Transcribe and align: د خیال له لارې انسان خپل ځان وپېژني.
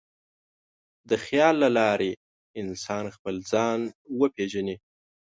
د 1.09 1.11
خیال 1.25 1.55
له 1.63 1.69
لارې 1.77 2.11
انسان 2.61 3.05
خپل 3.15 3.35
ځان 3.51 3.79
وپېژني. 4.19 4.75